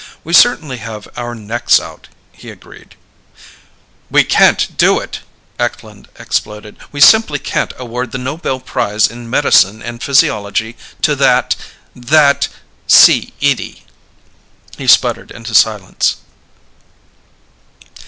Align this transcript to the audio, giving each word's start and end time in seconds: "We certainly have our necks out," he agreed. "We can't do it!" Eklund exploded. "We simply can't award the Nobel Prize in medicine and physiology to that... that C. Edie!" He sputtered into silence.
"We 0.23 0.33
certainly 0.33 0.77
have 0.77 1.07
our 1.15 1.35
necks 1.35 1.79
out," 1.79 2.07
he 2.31 2.49
agreed. 2.49 2.95
"We 4.09 4.23
can't 4.23 4.75
do 4.75 4.99
it!" 4.99 5.19
Eklund 5.59 6.07
exploded. 6.17 6.77
"We 6.91 6.99
simply 6.99 7.37
can't 7.37 7.71
award 7.77 8.11
the 8.11 8.17
Nobel 8.17 8.59
Prize 8.59 9.05
in 9.07 9.29
medicine 9.29 9.79
and 9.83 10.01
physiology 10.01 10.75
to 11.03 11.15
that... 11.17 11.55
that 11.95 12.47
C. 12.87 13.33
Edie!" 13.43 13.85
He 14.75 14.87
sputtered 14.87 15.29
into 15.29 15.53
silence. 15.53 16.15